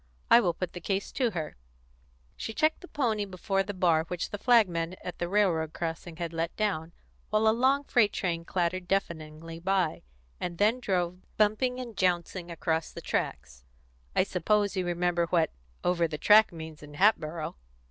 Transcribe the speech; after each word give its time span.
I 0.31 0.39
will 0.39 0.55
put 0.55 0.73
the 0.73 0.81
case 0.81 1.11
to 1.11 1.29
her." 1.29 1.57
She 2.35 2.55
checked 2.55 2.81
the 2.81 2.87
pony 2.87 3.23
before 3.23 3.61
the 3.61 3.71
bar 3.75 4.05
which 4.05 4.31
the 4.31 4.39
flagman 4.39 4.95
at 5.03 5.19
the 5.19 5.29
railroad 5.29 5.73
crossing 5.73 6.15
had 6.15 6.33
let 6.33 6.55
down, 6.57 6.91
while 7.29 7.47
a 7.47 7.53
long 7.53 7.83
freight 7.83 8.11
train 8.11 8.43
clattered 8.43 8.87
deafeningly 8.87 9.59
by, 9.59 10.01
and 10.39 10.57
then 10.57 10.79
drove 10.79 11.19
bumping 11.37 11.79
and 11.79 11.95
jouncing 11.95 12.49
across 12.49 12.91
the 12.91 13.01
tracks. 13.01 13.63
"I 14.15 14.23
suppose 14.23 14.75
you 14.75 14.87
remember 14.87 15.27
what 15.27 15.51
'Over 15.83 16.07
the 16.07 16.17
Track' 16.17 16.51
means 16.51 16.81
in 16.81 16.95
Hatboro'?" 16.95 17.55